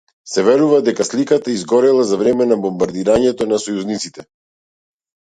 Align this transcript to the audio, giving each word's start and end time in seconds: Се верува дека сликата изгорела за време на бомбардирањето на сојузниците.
Се 0.35 0.43
верува 0.45 0.79
дека 0.87 1.07
сликата 1.07 1.53
изгорела 1.59 2.07
за 2.13 2.21
време 2.23 2.49
на 2.55 2.59
бомбардирањето 2.65 3.51
на 3.55 3.63
сојузниците. 3.69 4.31